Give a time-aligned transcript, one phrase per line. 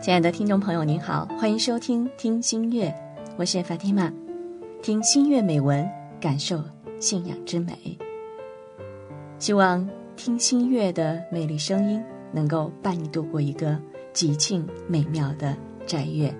[0.00, 2.88] 亲爱的听众朋友，您好，欢迎收听《听心月》，
[3.36, 4.10] 我是 Fatima，，
[4.82, 5.86] 听心月美文，
[6.18, 6.64] 感受
[6.98, 7.74] 信仰之美。
[9.38, 12.02] 希望听心月的美丽声音
[12.32, 13.78] 能够伴你度过一个
[14.14, 15.54] 吉庆美妙的
[15.86, 16.34] 斋月。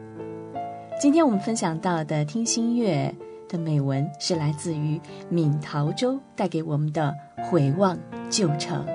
[0.98, 3.14] 今天我们分享到的听心月
[3.46, 7.99] 的美文是来自于闽桃洲带给我们的《回望
[8.30, 8.86] 旧城》。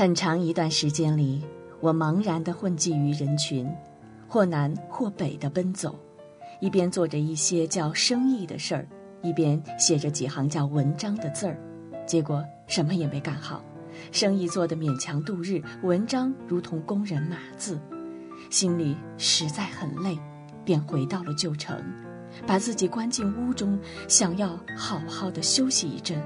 [0.00, 1.44] 很长一段时间里，
[1.78, 3.70] 我茫然地混迹于人群，
[4.26, 5.94] 或南或北地奔走，
[6.58, 8.88] 一边做着一些叫生意的事儿，
[9.20, 11.60] 一边写着几行叫文章的字儿，
[12.06, 13.62] 结果什么也没干好，
[14.10, 17.78] 生意做得勉强度日，文章如同工人码字，
[18.48, 20.18] 心里实在很累，
[20.64, 21.78] 便回到了旧城，
[22.46, 26.18] 把自己关进屋中，想要好好的休息一阵。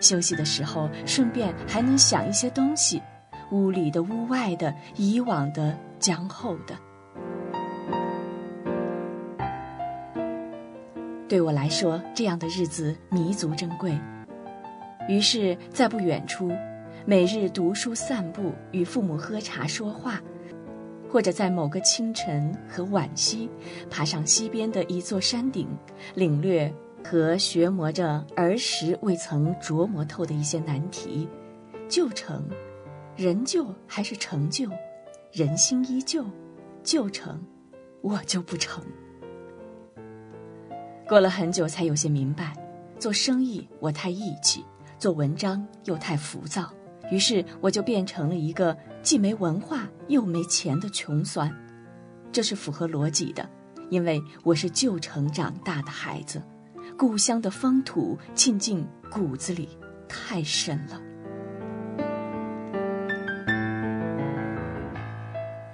[0.00, 3.00] 休息的时候，顺便还能想一些东西，
[3.52, 6.74] 屋里的、屋外的、以往的、将后的。
[11.28, 13.96] 对我来说，这样的日子弥足珍贵。
[15.08, 16.50] 于是，在不远处，
[17.04, 20.20] 每日读书、散步，与父母喝茶说话，
[21.08, 23.48] 或者在某个清晨和晚夕，
[23.88, 25.68] 爬上西边的一座山顶，
[26.14, 26.72] 领略。
[27.04, 31.28] 和学磨着儿时未曾琢磨透的一些难题，
[31.88, 32.48] 旧城，
[33.16, 34.70] 人旧还是成就？
[35.32, 36.24] 人心依旧，
[36.82, 37.40] 旧城，
[38.02, 38.84] 我就不成。
[41.08, 42.54] 过了很久才有些明白，
[42.98, 44.64] 做生意我太义气，
[44.98, 46.72] 做文章又太浮躁，
[47.10, 51.52] 于是我就变成了一个既没文化又没钱的穷酸。
[52.30, 53.48] 这是符合逻辑的，
[53.88, 56.40] 因为我是旧城长大的孩子。
[57.00, 59.70] 故乡的风土沁进骨子里，
[60.06, 61.00] 太深了。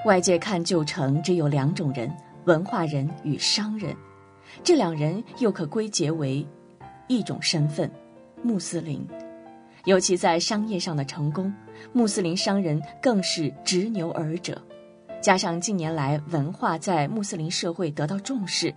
[0.04, 2.08] 外界看旧城只有两种人：
[2.44, 3.92] 文化人与商人。
[4.62, 6.46] 这两人又可归结为
[7.08, 7.90] 一种身份——
[8.44, 9.04] 穆斯林。
[9.84, 11.52] 尤其在商业上的成功，
[11.92, 14.62] 穆斯林商人更是执牛耳者。
[15.20, 18.72] 加上近年来文化在穆斯林社会得到重视。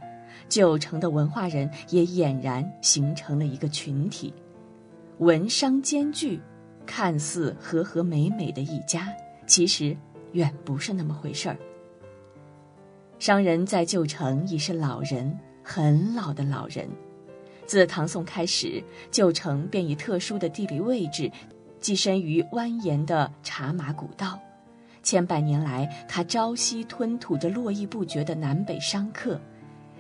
[0.50, 4.34] 旧城的文化人也俨然形成了一个群体，
[5.20, 6.42] 文商兼具，
[6.86, 9.08] 看似和和美美的一家，
[9.46, 9.96] 其实
[10.32, 11.58] 远不是那么回事儿。
[13.20, 16.90] 商人在旧城已是老人，很老的老人。
[17.68, 21.32] 自唐宋开始，旧城便以特殊的地理位置，
[21.80, 24.40] 跻身于蜿蜒的茶马古道。
[25.04, 29.40] 千百年来，它朝夕吞吐着络绎不绝的南北商客。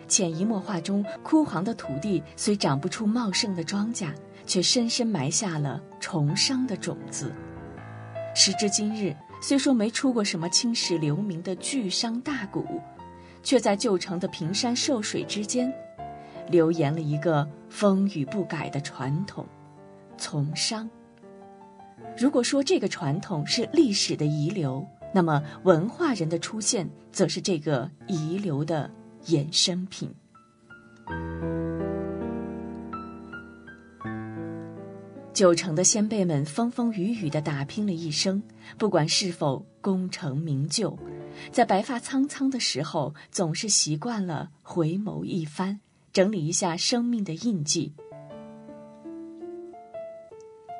[0.09, 4.09] 潜移默化中，枯黄的土地虽长不出茂盛的庄稼，
[4.45, 7.31] 却深深埋下了重商的种子。
[8.35, 12.61] 时至今日，虽说没出过什么青史留名的巨商大贾，
[13.43, 15.71] 却在旧城的平山涉水之间，
[16.49, 19.45] 流延了一个风雨不改的传统——
[20.17, 20.89] 从商。
[22.17, 28.89] 如果说这个传统是历史的遗留，那么文化人的出现，则是这个遗留的。
[29.29, 30.09] 衍生品。
[35.33, 38.43] 九成的先辈们风风雨雨的打拼了一生，
[38.77, 40.99] 不管是否功成名就，
[41.49, 45.79] 在白发苍苍的时候，总是习惯了回眸一番，
[46.11, 47.93] 整理一下生命的印记。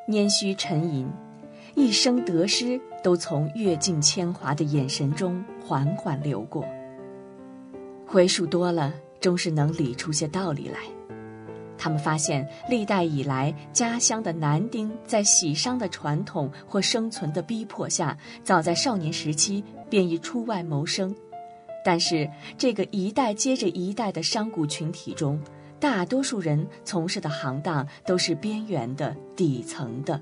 [0.10, 1.08] 拈须沉吟，
[1.76, 6.66] 一生得失都从阅尽铅华的眼神中缓缓流过。
[8.12, 10.80] 回数多了，终是能理出些道理来。
[11.78, 21.16] 他们发现，历代以来，家乡的男丁在喜商的传统或生存的逼迫下，早在少年时期便已出外谋生。
[21.86, 22.28] 但是，
[22.58, 25.40] 这个一代接着一代的商贾群体中，
[25.80, 30.20] 大多数人从事的行当都是边缘的、底层的，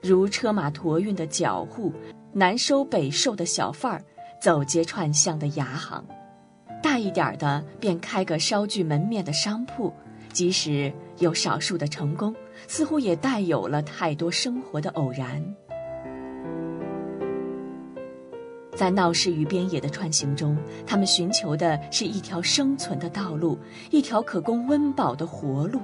[0.00, 1.92] 如车马驮运的脚户，
[2.32, 4.02] 南收北售的小贩儿，
[4.40, 6.02] 走街串巷的牙行。
[6.82, 9.92] 大一点的便开个稍具门面的商铺，
[10.32, 12.34] 即使有少数的成功，
[12.66, 15.42] 似乎也带有了太多生活的偶然。
[18.74, 23.58] 在闹市与边野的穿行中，他们寻求的是一条生存的道路，
[23.90, 25.80] 一条可供温饱的活路，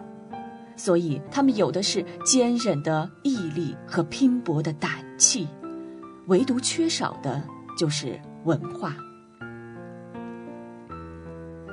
[0.75, 5.47] 所以他们有的是坚韧的毅力和拼搏的胆气，
[6.27, 7.41] 唯独缺少的
[7.79, 8.97] 就是文化。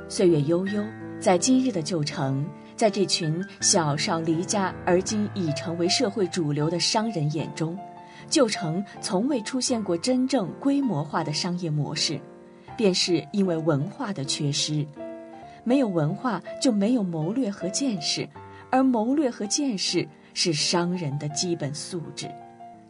[0.07, 0.83] 岁月悠悠，
[1.19, 7.75] 在今日的旧城，在这群小少离家而今已成为社会主流的商人眼中，
[8.29, 12.19] 旧城从未出现过真正规模化的商业模式，
[12.77, 14.85] 便是因为文化的缺失。
[15.63, 18.29] 没有文化，就没有谋略和见识，
[18.69, 22.29] 而谋略和见识是商人的基本素质。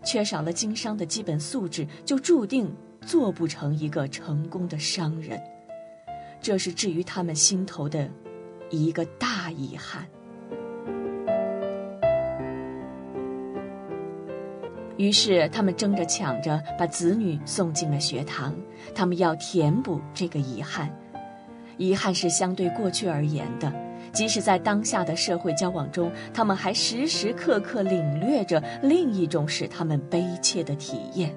[0.04, 2.76] 缺少了经商的基本素质，就注定
[3.06, 5.42] 做不成一个成功的商人。
[6.42, 8.10] 这是置于他们心头的
[8.70, 10.06] 一个大遗憾。
[14.98, 18.56] 于是，他们争着抢着把子女送进了学堂，
[18.94, 20.90] 他们要填补这个遗憾。
[21.78, 23.70] 遗憾是相对过去而言的，
[24.14, 31.36] 即使在当下的社会交往中，他们还时时刻刻领略着另一种使他们悲切的体验：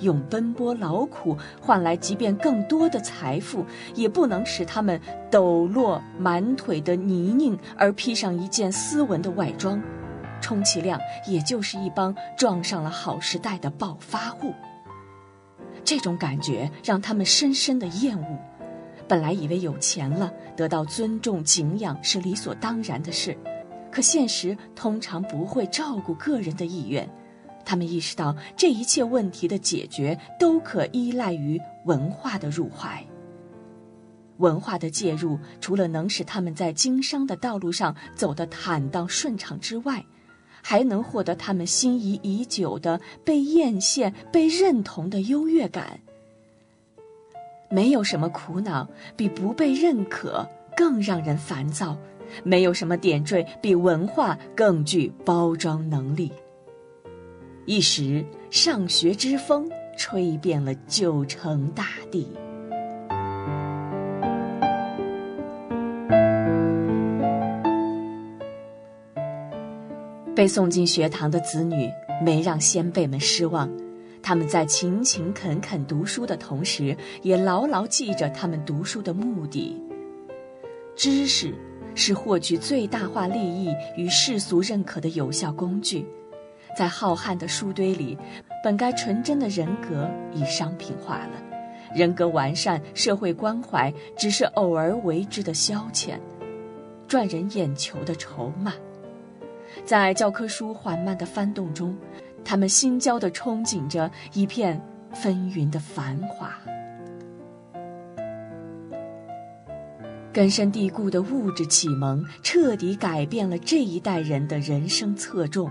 [0.00, 3.64] 用奔波劳苦换来即便更多的财富，
[3.94, 5.00] 也不能使他们
[5.30, 9.82] 抖落满腿的泥泞而披上一件斯文的外装，
[10.40, 14.52] 充其量也就是一帮撞上了好时代的暴发户。
[15.84, 18.38] 这种感觉让他们深深的厌恶。
[19.08, 23.34] 本来以为有钱了得到尊重敬仰是理所当然的事，
[23.90, 27.08] 可现实通常不会照顾个人的意愿。
[27.68, 33.04] 他们意识到这一切问题的解决都可依赖于文化的入怀。
[34.38, 40.02] 文化的介入，除了能使他们在经商的道路上走得坦荡顺畅之外，
[40.62, 46.00] 还能获得他们心仪已久的被艳羡、被认同的优越感。
[47.68, 51.98] 没有什么苦恼比不被认可更让人烦躁，
[52.44, 56.32] 没有什么点缀比文化更具包装能力。
[57.68, 62.26] 一时上学之风吹遍了九城大地。
[70.34, 71.90] 被送进学堂的子女
[72.24, 73.70] 没让先辈们失望。
[74.22, 79.76] 他们在勤勤恳恳读书的同时，也牢牢记着他们读书的目的。
[80.96, 81.52] 知识
[81.94, 86.06] 是获取最大化利益与世俗认可的有效工具。
[86.78, 88.16] 在浩瀚的书堆里，
[88.62, 91.32] 本该纯真的人格已商品化了。
[91.92, 96.20] 人格完善、社会关怀，只是偶尔为之的消遣，
[97.08, 98.72] 赚人眼球的筹码。
[99.84, 101.98] 在教科书缓慢的翻动中。
[102.44, 104.80] 他们心焦地憧憬着一片
[105.12, 106.56] 纷纭的繁华，
[110.32, 115.70] 根深蒂固的物质启蒙彻底改变了这一代人的人生侧重。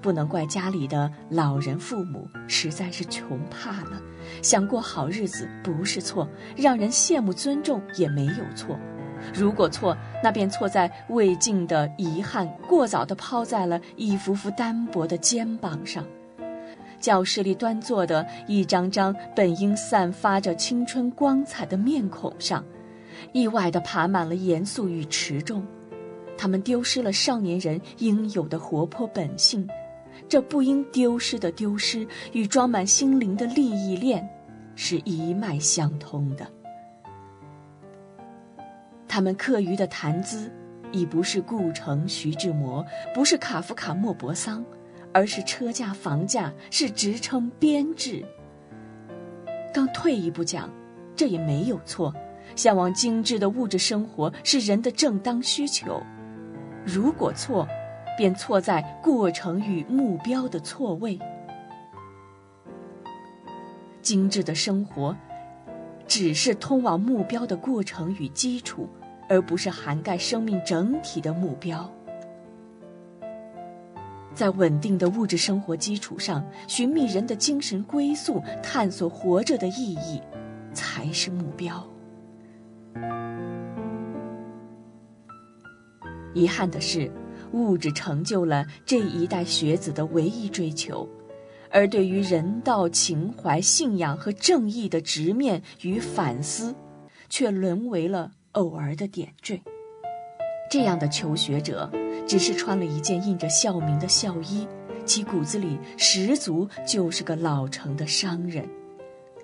[0.00, 4.00] 不能怪家里的老人父母，实在是穷怕了。
[4.42, 8.78] 想过好日子不是错，让人羡慕尊重也没有错。
[9.32, 16.04] 如果错，那便错在未尽的遗憾过早地抛在了一幅幅单薄的肩膀上。
[17.00, 22.64] 教室里端坐的一张张本应散发着青春光彩的面孔上，
[23.32, 25.64] 意外地爬满了严肃与持重。
[26.36, 29.68] 他们丢失了少年人应有的活泼本性，
[30.28, 34.28] 这不应丢失的丢失，与装满心灵的利益链
[34.74, 36.46] 是一脉相通的。
[39.06, 40.50] 他们课余的谈资，
[40.90, 44.64] 已不是顾城、徐志摩，不是卡夫卡、莫泊桑，
[45.12, 48.24] 而是车价、房价，是职称、编制。
[49.72, 50.68] 刚退一步讲，
[51.14, 52.12] 这也没有错。
[52.56, 56.00] 向往精致的物质生活是人的正当需求。
[56.84, 57.66] 如果错，
[58.16, 61.18] 便错在过程与目标的错位。
[64.02, 65.16] 精致的生活，
[66.06, 68.88] 只是通往目标的过程与基础。
[69.26, 71.90] 而不是涵盖生命整体的目标，
[74.34, 80.20] 在稳定的物质生活基础上，寻觅人的精神归宿，探索活着的意义，
[80.74, 81.82] 才是目标。
[86.34, 87.10] 遗憾的是，
[87.54, 91.08] 物质成就了这一代学子的唯一追求，
[91.70, 96.74] 而对于人道情怀、信仰和正义的直面与反思，
[97.30, 98.32] 却沦为了。
[98.54, 99.60] 偶尔的点缀，
[100.70, 101.90] 这样的求学者，
[102.24, 104.64] 只是穿了一件印着校名的校衣，
[105.04, 108.64] 其骨子里十足就是个老成的商人。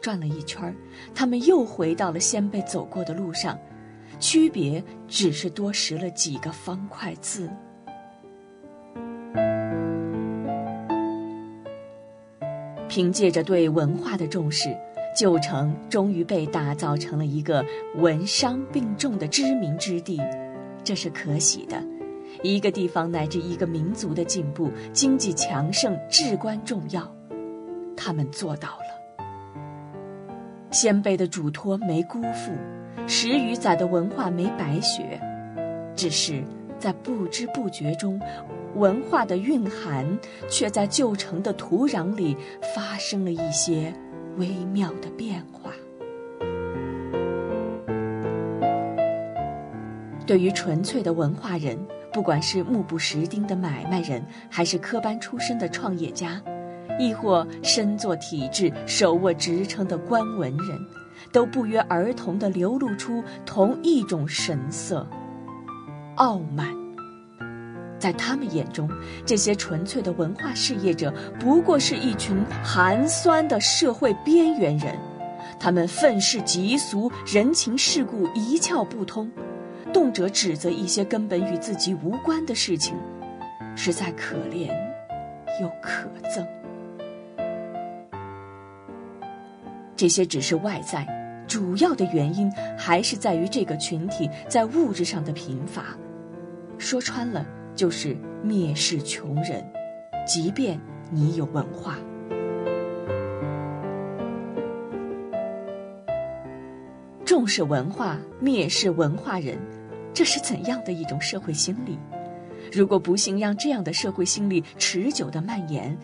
[0.00, 0.73] 转了一圈
[1.12, 3.59] 他们又回到了先辈走过的路上，
[4.21, 7.50] 区别只是多识了几个方块字。
[12.90, 14.76] 凭借着对文化的重视。
[15.16, 17.64] 旧城终于被打造成了一个
[17.97, 20.20] 文商并重的知名之地，
[20.85, 21.82] 这是可喜的。
[22.42, 27.12] 一个地方乃至一个民族的进步、经济强盛至关重要，
[27.97, 28.85] 他们做到了。
[30.70, 32.52] 先辈的嘱托没辜负，
[33.09, 35.20] 十余载的文化没白学，
[35.97, 36.42] 只是
[36.78, 38.20] 在不知不觉中，
[38.75, 42.37] 文化的蕴含却在旧城的土壤里
[42.75, 43.93] 发生了一些
[44.37, 45.73] 微妙的变化。
[50.27, 51.79] 对于纯粹的文化人。
[52.12, 56.43] 不管是目不识丁的买卖人，还是科班出身的创业家，
[56.99, 60.87] 亦或身作体制、手握职称的官文人，
[61.31, 65.07] 都不约而同地流露出同一种神色——
[66.19, 66.79] 傲慢。
[68.00, 68.90] 在他们眼中，
[69.26, 74.99] 这些纯粹的文化事业者不过是一群寒酸的社会边缘人，
[75.61, 79.30] 他们愤世嫉俗，人情世故一窍不通。
[79.92, 82.97] 动辄指责一些根本与自己无关的事情，
[83.76, 84.71] 实在可怜
[85.61, 86.47] 又可憎。
[89.95, 91.07] 这些只是外在，
[91.47, 95.87] 主要的原因还是在于这个群体在物质上的贫乏。
[96.78, 99.65] 说穿了，就是蔑视穷人，
[100.27, 101.99] 即便你有文化。
[107.25, 109.59] 重视文化，蔑视文化人。
[110.12, 111.97] 这是怎样的一种社会心理？
[112.73, 115.97] 如果不幸让这样的社会心理持久的蔓延，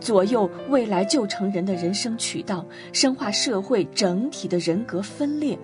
[0.00, 5.56] 左右未来旧成人的人生渠道，深化社会整体的人格分裂，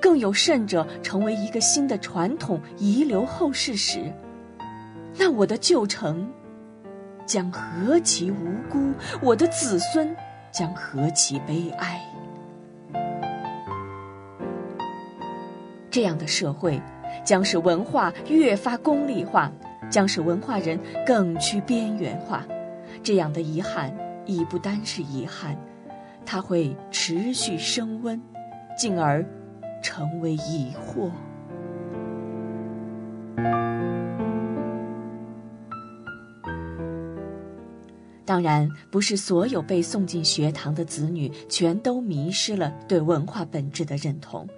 [0.00, 4.12] 更有甚者成为一个新的传统遗留后世时，
[5.16, 6.28] 那我的旧城
[7.26, 10.14] 将何其无辜，我的子孙
[10.50, 12.00] 将何其悲哀。
[15.90, 16.80] 这样的社会。
[17.22, 19.50] 将使文化越发功利化，
[19.88, 22.44] 将使文化人更趋边缘化。
[23.02, 25.56] 这样的遗憾已不单是遗憾，
[26.26, 28.20] 它会持续升温，
[28.76, 29.24] 进而
[29.80, 31.10] 成为疑惑。
[38.26, 44.48] 当然，不是所有被送进学堂的子女全都迷失了对文化本质的认同。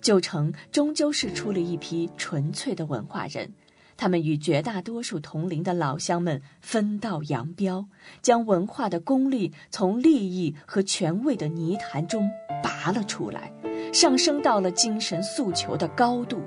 [0.00, 3.52] 旧城终究是出了一批纯粹的文化人，
[3.96, 7.86] 他们与绝大多数同龄的老乡们分道扬镳，
[8.22, 12.28] 将文化的功利从利益和权位的泥潭中
[12.62, 13.52] 拔了出来，
[13.92, 16.40] 上升到了精神诉求的高度。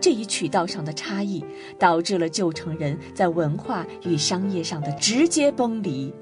[0.00, 1.44] 这一渠道上的差异，
[1.78, 6.12] 导致了旧城人在文化与商业上的直接崩离。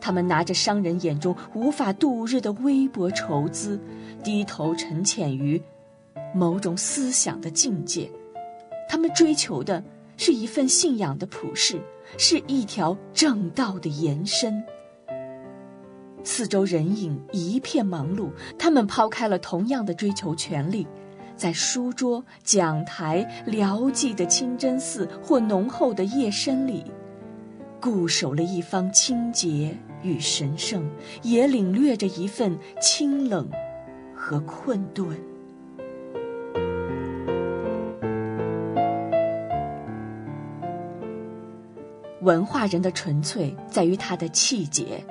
[0.00, 3.78] 他们拿着商人眼中无法度日的微薄筹资，
[4.24, 5.60] 低头沉潜于
[6.34, 8.10] 某种思想的境界。
[8.88, 9.84] 他们追求的
[10.16, 11.80] 是一份信仰的普世，
[12.16, 14.62] 是一条正道的延伸。
[16.24, 20.86] 四周人影一片忙碌，他们抛开了同样的追求权利，
[21.40, 26.84] 在书桌、讲台、辽寂的清真寺或浓厚的夜深里，
[27.80, 29.74] 固守了一方清洁。
[30.02, 30.86] 与神圣
[31.22, 33.48] 也领略着一份清冷
[34.14, 35.08] 和困顿。
[42.22, 45.04] 文化人的纯粹在于他的气节，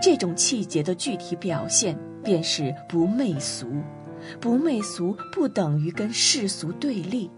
[0.00, 3.66] 这种气节的具体表现便是不媚俗。
[4.40, 7.30] 不媚俗不等于跟世俗对立，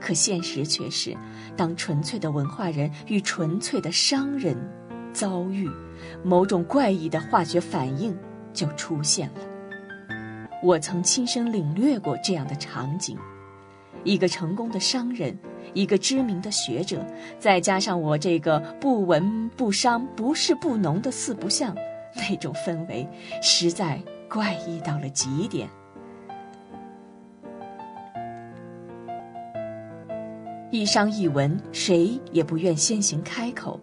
[0.00, 1.16] 可现实却是，
[1.56, 4.56] 当纯粹的文化人与纯粹的商人。
[5.12, 5.70] 遭遇
[6.24, 8.16] 某种怪异的化学反应
[8.54, 10.16] 就出现了。
[10.62, 13.18] 我曾亲身领略过这样的场景：
[14.04, 15.38] 一个成功的商人，
[15.74, 17.04] 一个知名的学者，
[17.38, 21.76] 再加上我这个不文不商、不士不农的四不像，
[22.16, 23.06] 那种氛围
[23.42, 25.68] 实在怪异到了极点。
[30.72, 33.78] 一商一文，谁也不愿先行开口。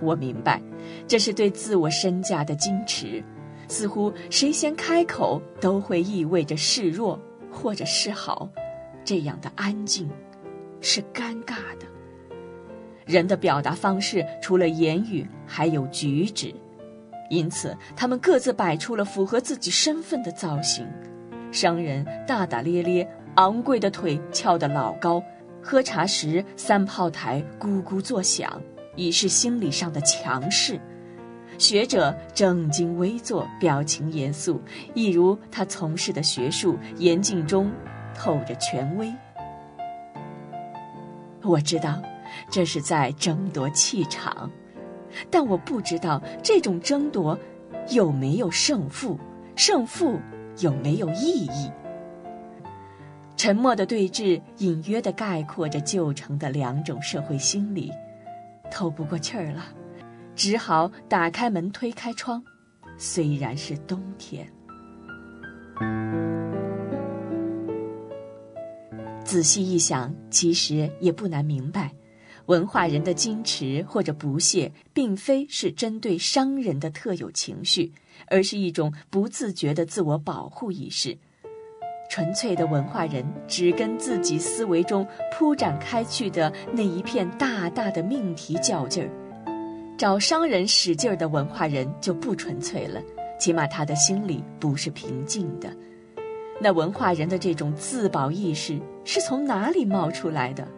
[0.00, 0.60] 我明白，
[1.06, 3.22] 这是对自我身价的矜持，
[3.68, 7.16] 似乎谁先开口都会意味着示弱
[7.48, 8.48] 或者示好。
[9.04, 10.10] 这样的安静，
[10.80, 11.86] 是尴尬的。
[13.06, 16.52] 人的表达方式除了言语，还有举止，
[17.30, 20.84] 因此他们各自摆出了符合自己身份的造型。
[21.52, 25.22] 商人大大咧咧，昂贵的腿翘得老高，
[25.62, 28.60] 喝茶时三炮台咕咕作响。
[28.94, 30.78] 已是心理上的强势，
[31.56, 34.60] 学者正襟危坐，表情严肃，
[34.92, 37.72] 一如他从事的学术严谨中
[38.14, 39.10] 透着权威。
[41.42, 42.02] 我知道，
[42.50, 44.50] 这是在争夺气场，
[45.30, 47.38] 但我不知道这种争夺
[47.88, 49.18] 有没有胜负，
[49.56, 50.20] 胜负
[50.58, 51.72] 有没有意义。
[53.42, 57.90] 沉默的对峙，隐约地概括着旧城的两种社会心理。
[58.70, 59.64] 透不过气儿了，
[60.36, 62.40] 只好打开门，推开窗。
[62.96, 64.46] 虽然是冬天，
[69.24, 71.92] 仔细一想，其实也不难明白，
[72.46, 77.92] 文化人的矜持或者不屑，并非是针对商人的特有情绪，
[78.28, 81.18] 而是一种不自觉的自我保护意识。
[82.12, 89.08] 纯粹的文化人只跟自己思维中铺展开去的那一片大大的命题较劲儿，
[89.96, 93.00] 找商人使劲儿的文化人就不纯粹了，
[93.40, 95.74] 起码他的心里不是平静的。
[96.60, 100.68] 那文化人的这种自保意识是从哪里冒出来的？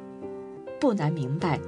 [0.78, 1.58] 不难明白，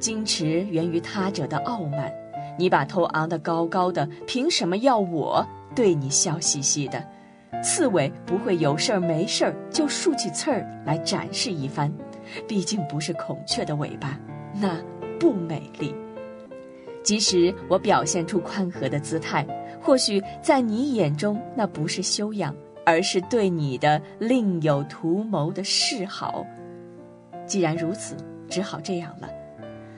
[0.00, 2.12] 矜持源于他者的傲慢。
[2.58, 7.00] 你把头昂得高高的，凭什么要我对你笑嘻嘻的？
[7.60, 11.92] 刺猬不会有事儿没事儿就竖起刺儿来展示一番，
[12.48, 14.18] 毕竟不是孔雀的尾巴，
[14.54, 14.80] 那
[15.20, 15.94] 不美丽。
[17.02, 19.46] 即使我表现出宽和的姿态，
[19.80, 22.54] 或许在你眼中那不是修养，
[22.86, 26.46] 而是对你的另有图谋的示好。
[27.44, 28.16] 既然如此，
[28.48, 29.28] 只好这样了。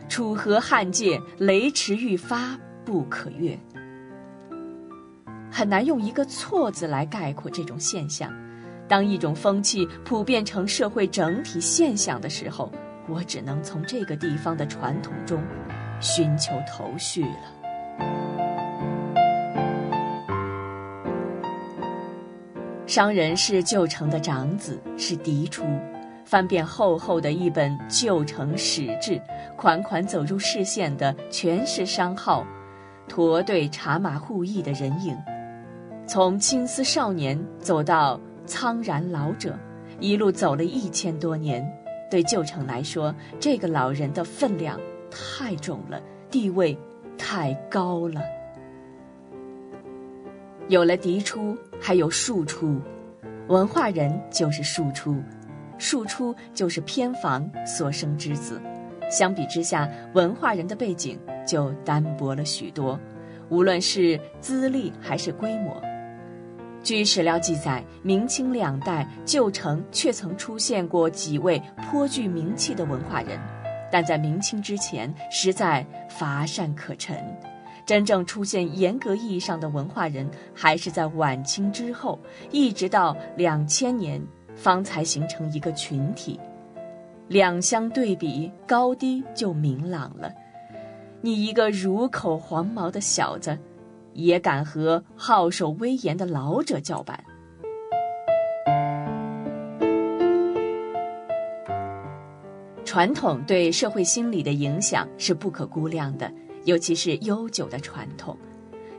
[0.09, 3.59] 楚河汉界，雷池愈发，不可越。
[5.57, 8.29] 很难用一个“错”字来概括这种现象。
[8.89, 12.73] 当一种风气普遍成社会整体现象的时候，
[13.09, 15.41] 我只能从这个地方的传统中
[16.01, 17.39] 寻求头绪了。
[22.89, 25.65] 商人是旧城的长子，是嫡出。
[26.25, 29.23] 翻遍厚厚的一本旧城史志，
[29.57, 32.45] 款款走入视线的全是商号、
[33.07, 35.17] 驼队、茶马互议的人影。
[36.07, 39.59] 从青丝少年走到苍然老者，
[40.01, 41.67] 一路走了一千多年，
[42.11, 44.79] 对旧城来说，这个老人的分量
[45.11, 46.79] 太重了，地位
[47.17, 48.21] 太高了。
[50.69, 52.79] 有了嫡出，还有庶出，
[53.49, 55.17] 文化人就是庶出，
[55.79, 58.61] 庶出就是偏房所生之子。
[59.11, 63.01] 相比之下，文化人的背景就单薄了许多，
[63.49, 65.75] 无论是资历还是规模。
[66.85, 73.41] 据史料记载，明清两代旧城却曾出现过几位颇具名气的文化人，
[73.91, 77.17] 但在明清之前实在乏善可陈。
[77.87, 82.21] 真正出现严格意义上的文化人，还是在晚清之后，
[82.51, 84.23] 一直到两千年
[84.55, 86.39] 方才形成一个群体。
[87.29, 90.31] 两相对比，高低就明朗了。
[91.23, 93.59] 你一个乳口黄毛的小子。
[94.15, 97.23] 也敢和好守威严的老者叫板。
[102.85, 106.33] 传统对社会心理的影响是不可估量的，
[106.65, 108.37] 尤其是悠久的传统。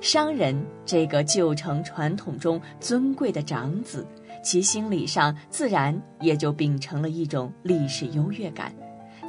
[0.01, 4.05] 商人这个旧城传统中尊贵的长子，
[4.43, 8.75] 其心理上自然也就秉承了一种历史优越感，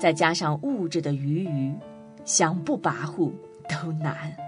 [0.01, 1.73] 再加上物质的余余，
[2.25, 3.33] 想不跋扈
[3.69, 4.46] 都难。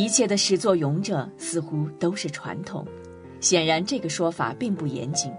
[0.00, 2.86] 一切的始作俑者似乎都是传统，
[3.38, 5.30] 显然这个说法并不严谨。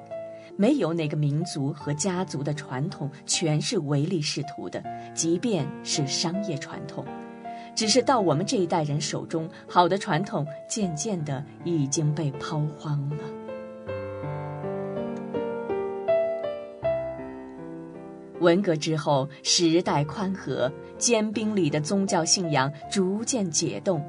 [0.55, 4.83] 没有哪个民族和家族的传统全是唯利是图的，
[5.15, 7.03] 即便是商业传统，
[7.73, 13.23] 只是到我们这一代人手中，好的传统渐渐的已经被抛荒了。
[18.41, 23.99] 文革之后，时代宽和，坚冰里的宗教信仰逐渐解冻。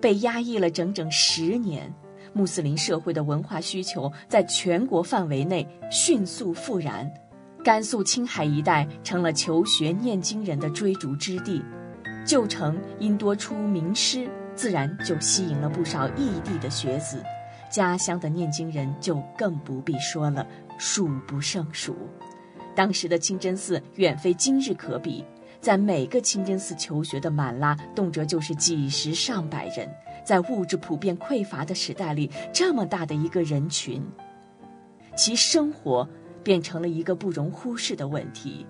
[0.00, 1.92] 被压抑了整整十年，
[2.32, 7.10] 穆斯林社会的文化需求在全国范围内迅速复燃，
[7.64, 11.62] 甘肃青海一带成了求学念经人的追逐之地，
[12.24, 17.22] 旧城因多出名师，自然就吸引了不少异地的学子，
[17.70, 20.46] 家乡的念经人就更不必说了，
[20.78, 21.96] 数不胜数。
[22.74, 25.24] 当时的清真寺远非今日可比。
[25.60, 29.88] 在每个清真寺求学的满拉，动辄就是几十上百人。
[30.24, 34.02] 在物质普遍匮乏的时代里，这么大的一个人群，
[35.16, 36.06] 其生活
[36.42, 38.66] 变成了一个不容忽视的问题。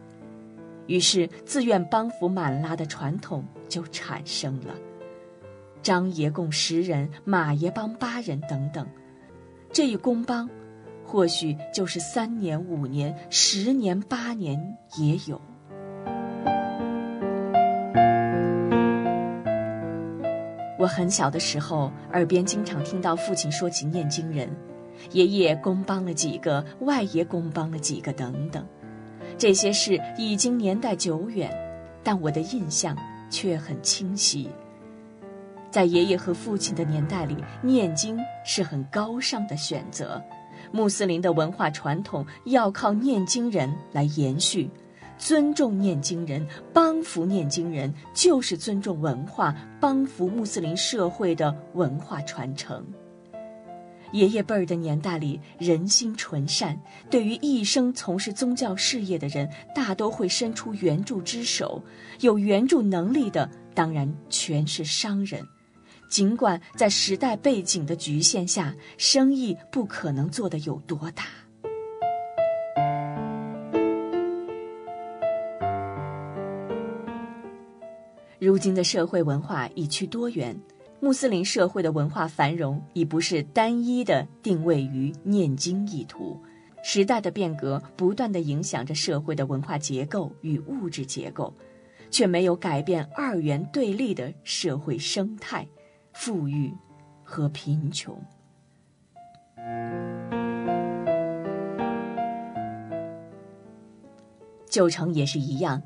[0.86, 4.74] 于是自愿帮扶满拉的传统就产生了。
[5.82, 8.86] 张爷共十人，马爷帮八人等等，
[9.72, 10.48] 这一公帮，
[11.04, 15.40] 或许就是三年、五年、十年、八年也有。
[20.78, 24.48] 我很小的时候，耳边经常听到父亲说起念经人，
[25.10, 28.64] 爷爷公帮了几个，外爷公帮了几个，等等。
[29.36, 31.50] 这些事已经年代久远，
[32.04, 32.96] 但我的印象
[33.28, 34.48] 却很清晰。
[35.70, 40.22] 在爷爷和父亲的年代里，念经是很高尚的选择。
[40.70, 44.70] 穆斯林的文化传统要靠念经人来延续，
[45.18, 52.86] 尊重念经人，帮扶念经人，就是尊重文化，帮扶穆斯林社会的文化传承。
[54.12, 61.82] 爷爷辈儿的年代里，人心纯善，对于一生从事宗教事业的人，大都会伸出援助之手。
[62.20, 65.46] 有援助能力的，当然全是商人。
[66.08, 71.24] 尽管在时代背景的局限下，生意不可能做得有多大。
[78.48, 80.58] 如今的社会文化已趋多元，
[81.00, 86.34] 穆斯林社会的文化繁荣已不是单一的定位于念经意图。
[86.82, 91.52] 时代的变革不断的影响着社会的文化结构与物质结构，
[92.10, 95.68] 却没有改变二元对立的社会生态。
[96.14, 96.72] 富裕
[97.22, 98.18] 和贫穷，
[104.70, 105.82] 旧城也是一样。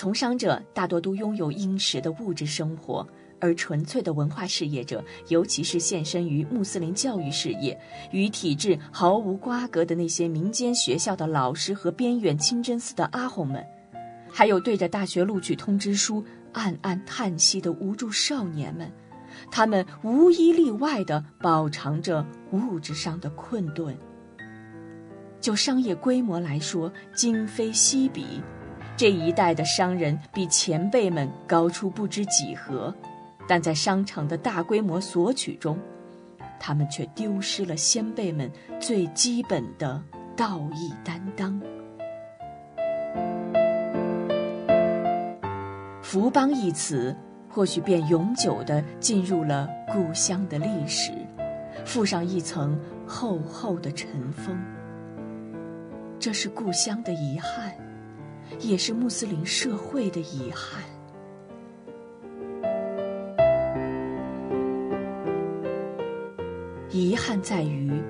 [0.00, 3.06] 从商者大多都拥有殷实的物质生活，
[3.38, 7.78] 而纯粹的文化事业者，尤其是献身于穆斯林教育事业、
[8.10, 13.62] 与体制毫无瓜葛的那些民间学校的老师和边远清真寺的阿訇们，
[14.32, 18.90] 还有对着大学录取通知书暗暗叹息的无助少年们。
[19.50, 23.94] 他们无一例外地饱尝着物质上的困顿。
[25.42, 28.42] 就商业规模来说，今非昔比，
[29.00, 32.94] 这一代的商人比前辈们高出不知几何，
[33.48, 35.78] 但在商场的大规模索取中，
[36.58, 40.02] 他们却丢失了先辈们最基本的
[40.36, 41.58] 道义担当。
[46.02, 47.16] 福邦一词。
[47.48, 51.10] 或许便永久地进入了故乡的历史，
[51.84, 54.56] 附上一层厚厚的尘封。
[56.18, 57.74] 这是故乡的遗憾，
[58.58, 60.82] 也是穆斯林社会的遗憾。
[66.90, 68.02] 遗憾在于，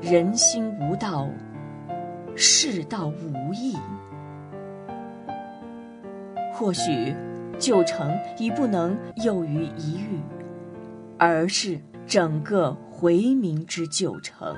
[0.00, 1.28] 人心无道，
[2.36, 3.76] 世道无义。
[6.52, 7.14] 或许。
[7.58, 10.18] 旧城已不能囿于一隅，
[11.18, 14.56] 而是整个回民之旧城。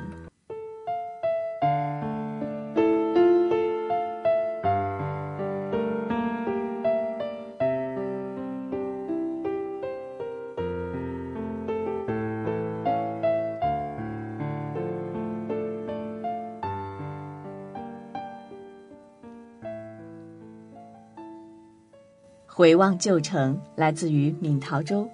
[22.62, 25.09] 回望旧城，来自于闽陶州。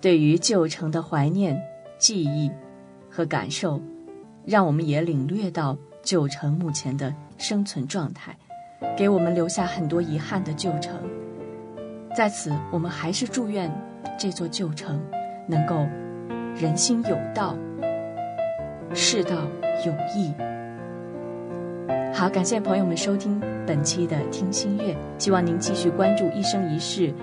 [0.00, 1.56] 对于旧城的怀念、
[1.98, 2.50] 记忆
[3.08, 3.80] 和感受，
[4.44, 8.36] 让我们也领略到旧城目前的生存状态，
[8.96, 11.00] 给我们留下很多遗憾的旧城。
[12.12, 13.72] 在此，我们还是祝愿
[14.18, 15.00] 这座旧城
[15.46, 15.86] 能够
[16.56, 17.56] 人心有道，
[18.92, 19.36] 世道
[19.86, 20.34] 有义。
[22.12, 27.14] 好，感谢朋友们收听本期的听心悦，希望您继续关注一生一世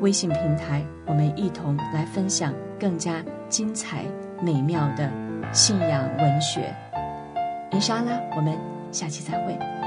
[0.00, 4.04] 微信平台，我们一同来分享更加精彩
[4.40, 5.10] 美妙的
[5.52, 6.72] 信仰文学。
[7.72, 8.56] 伊莎拉，我们
[8.92, 9.85] 下期再会。